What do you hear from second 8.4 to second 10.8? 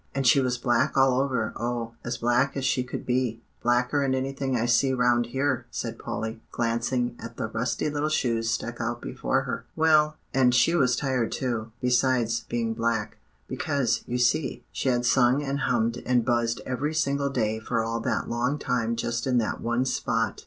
stuck out before her. "Well, and she